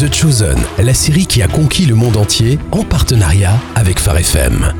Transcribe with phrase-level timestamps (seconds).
[0.00, 4.72] The Chosen, la série qui a conquis le monde entier en partenariat avec Phare FM.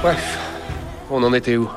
[0.00, 0.38] Bref,
[1.10, 1.68] on en était où?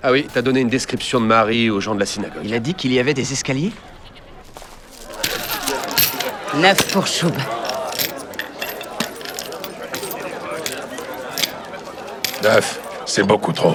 [0.00, 2.42] Ah oui, t'as donné une description de Marie aux gens de la synagogue.
[2.44, 3.72] Il a dit qu'il y avait des escaliers?
[6.58, 7.34] Neuf pour Choub.
[12.44, 13.74] Neuf, c'est beaucoup trop.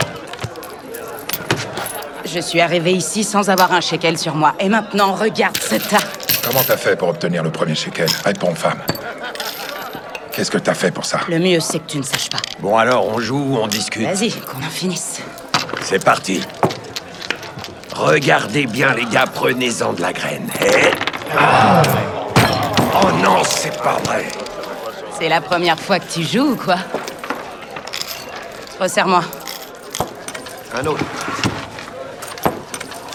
[2.24, 4.54] Je suis arrivé ici sans avoir un shekel sur moi.
[4.62, 5.98] Et maintenant, regarde ce tas.
[6.46, 8.80] Comment t'as fait pour obtenir le premier shekel Réponds, femme.
[10.32, 11.20] Qu'est-ce que t'as fait pour ça?
[11.28, 12.38] Le mieux, c'est que tu ne saches pas.
[12.60, 14.04] Bon alors, on joue ou on discute?
[14.08, 15.20] Vas-y, qu'on en finisse.
[15.82, 16.42] C'est parti.
[17.94, 20.50] Regardez bien les gars, prenez-en de la graine.
[20.62, 20.92] Eh?
[21.38, 21.82] Ah.
[23.04, 24.26] Oh non, c'est pas vrai.
[25.20, 26.78] C'est la première fois que tu joues ou quoi?
[28.80, 29.24] Resserre-moi.
[30.74, 31.04] Un autre.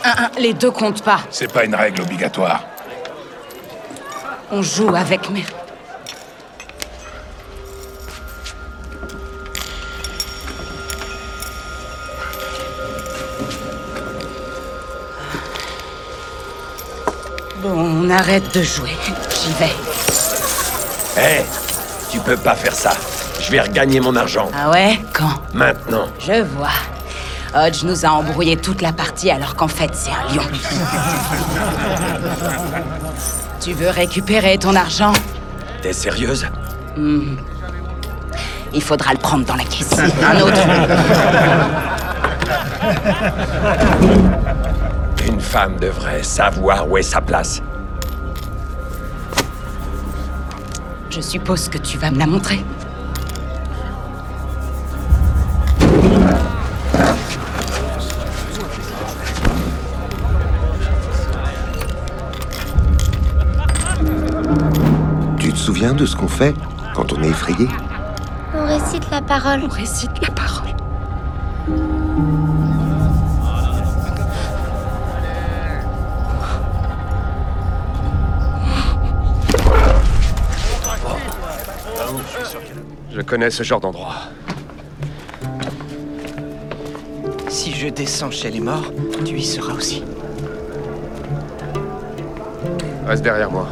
[0.05, 1.21] Un, un, les deux comptent pas.
[1.31, 2.65] C'est pas une règle obligatoire.
[4.57, 5.45] On joue avec mes...
[17.57, 18.91] Bon, on arrête de jouer.
[19.43, 19.73] J'y vais.
[21.19, 21.43] Eh,
[22.13, 22.93] tu peux pas faire ça.
[23.41, 24.49] Je vais regagner mon argent.
[24.57, 25.01] Ah ouais?
[25.13, 25.43] Quand?
[25.53, 26.07] Maintenant.
[26.21, 26.69] Je vois.
[27.57, 30.45] Hodge nous a embrouillé toute la partie alors qu'en fait c'est un lion.
[33.65, 35.13] tu veux récupérer ton argent
[35.81, 36.47] T'es sérieuse?
[38.75, 39.91] Il faudra le prendre dans la caisse.
[40.23, 40.61] Un autre
[45.27, 47.63] Une femme devrait savoir où est sa place.
[51.09, 52.63] Je suppose que tu vas me la montrer.
[65.93, 66.55] De ce qu'on fait
[66.95, 67.69] quand on est effrayé
[68.55, 69.61] On récite la parole.
[69.65, 70.71] On récite la parole.
[83.13, 84.15] Je connais ce genre d'endroit.
[87.51, 88.91] Si je descends chez les morts,
[89.27, 90.03] tu y seras aussi.
[93.07, 93.69] Reste derrière moi.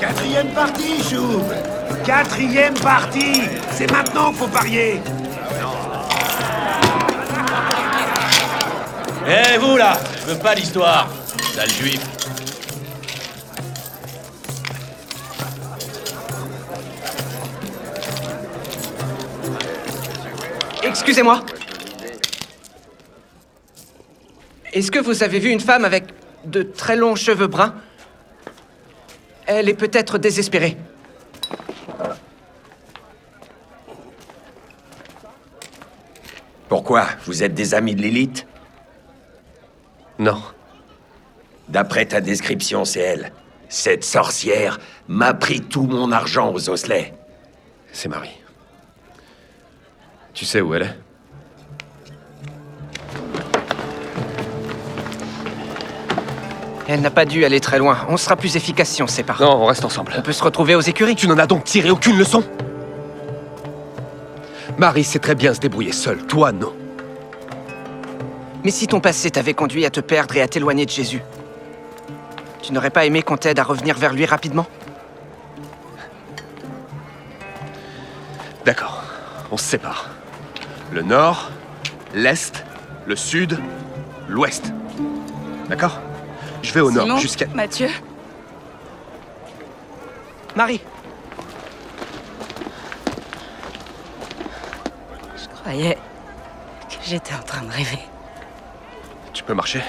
[0.00, 1.42] Quatrième partie, Chou
[2.04, 3.42] Quatrième partie.
[3.72, 5.00] C'est maintenant qu'il faut parier.
[9.26, 11.08] Eh vous là Je veux pas d'histoire
[11.54, 12.00] Sale juif
[20.94, 21.44] Excusez-moi.
[24.72, 26.04] Est-ce que vous avez vu une femme avec
[26.44, 27.74] de très longs cheveux bruns?
[29.46, 30.76] Elle est peut-être désespérée.
[36.68, 37.08] Pourquoi?
[37.26, 38.46] Vous êtes des amis de l'élite
[40.20, 40.40] Non.
[41.68, 43.32] D'après ta description, c'est elle.
[43.68, 44.78] Cette sorcière
[45.08, 47.14] m'a pris tout mon argent aux osselets.
[47.92, 48.43] C'est Marie.
[50.34, 50.96] Tu sais où elle est?
[56.86, 57.98] Elle n'a pas dû aller très loin.
[58.08, 59.40] On sera plus efficace si on se sépare.
[59.40, 60.12] Non, on reste ensemble.
[60.18, 61.16] On peut se retrouver aux écuries.
[61.16, 62.44] Tu n'en as donc tiré aucune leçon?
[64.76, 66.26] Marie sait très bien se débrouiller seule.
[66.26, 66.74] Toi, non.
[68.64, 71.22] Mais si ton passé t'avait conduit à te perdre et à t'éloigner de Jésus,
[72.60, 74.66] tu n'aurais pas aimé qu'on t'aide à revenir vers lui rapidement?
[78.66, 79.02] D'accord.
[79.50, 80.10] On se sépare.
[80.92, 81.50] Le nord,
[82.14, 82.64] l'est,
[83.06, 83.58] le sud,
[84.28, 84.72] l'ouest.
[85.68, 86.00] D'accord?
[86.62, 87.46] Je vais au nord jusqu'à...
[87.48, 87.88] Mathieu
[90.56, 90.80] Marie
[95.36, 95.98] Je croyais
[96.88, 97.98] que j'étais en train de rêver.
[99.32, 99.82] Tu peux marcher?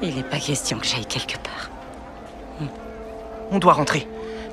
[0.00, 1.70] Il n'est pas question que j'aille quelque part.
[3.50, 4.06] On doit rentrer.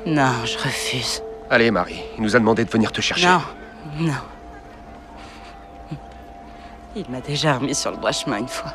[0.05, 1.21] Non, je refuse.
[1.49, 2.01] Allez, Marie.
[2.17, 3.27] Il nous a demandé de venir te chercher.
[3.27, 3.41] Non,
[3.99, 4.13] non.
[6.97, 8.71] Il m'a déjà remis sur le droit chemin une fois.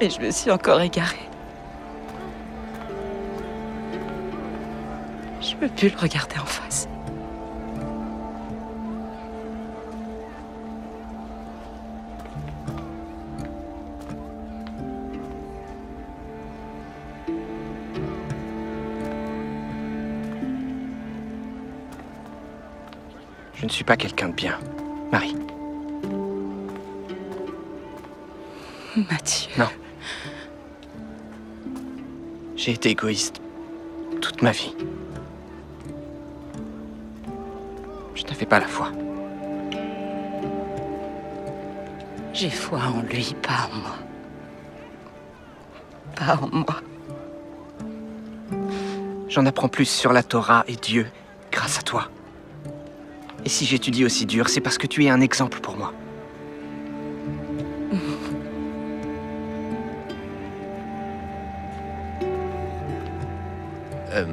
[0.00, 1.16] Et je me suis encore égarée.
[5.40, 6.86] Je ne peux plus le regarder en face.
[23.54, 24.58] Je ne suis pas quelqu'un de bien,
[25.10, 25.34] Marie.
[29.08, 29.52] Mathieu.
[29.58, 29.68] non.
[32.56, 33.40] J'ai été égoïste
[34.20, 34.74] toute ma vie.
[38.14, 38.92] Je n'avais pas la foi.
[42.34, 43.96] J'ai foi en lui, pas en moi.
[46.14, 46.80] Pas en moi.
[49.28, 51.06] J'en apprends plus sur la Torah et Dieu
[51.50, 52.08] grâce à toi.
[53.44, 55.92] Et si j'étudie aussi dur, c'est parce que tu es un exemple pour moi.
[64.12, 64.24] Euh,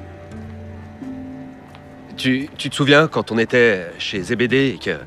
[2.18, 4.98] Tu, tu te souviens quand on était chez Zébédée et que-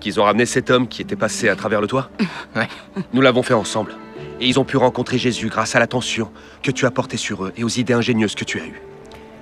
[0.00, 2.10] qu'ils ont ramené cet homme qui était passé à travers le toit
[2.56, 2.66] Ouais.
[3.12, 3.94] Nous l'avons fait ensemble.
[4.40, 6.30] Et ils ont pu rencontrer Jésus grâce à l'attention
[6.62, 8.80] que tu as portée sur eux et aux idées ingénieuses que tu as eues.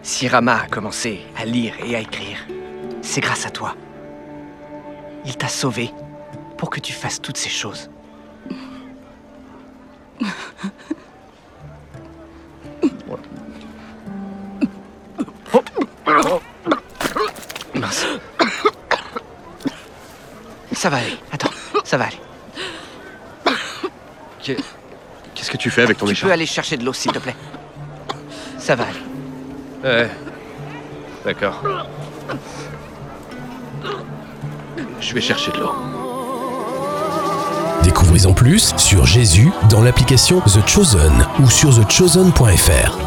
[0.02, 2.38] Si Rama a commencé à lire et à écrire,
[3.02, 3.74] c'est grâce à toi.
[5.24, 5.90] Il t'a sauvé
[6.58, 7.90] pour que tu fasses toutes ces choses.
[17.74, 18.06] Mince.
[20.72, 21.18] Ça va aller.
[21.32, 21.50] Attends,
[21.84, 22.20] ça va aller.
[24.40, 24.56] Qu'est-
[25.34, 27.18] Qu'est-ce que tu fais avec ton Tu écharpe peux aller chercher de l'eau, s'il te
[27.18, 27.36] plaît.
[28.58, 29.02] Ça va aller.
[30.04, 30.10] Ouais.
[31.24, 31.62] D'accord.
[35.00, 35.72] Je vais chercher de l'eau.
[37.82, 42.98] Découvrez en plus sur Jésus dans l'application The Chosen ou sur thechosen.fr.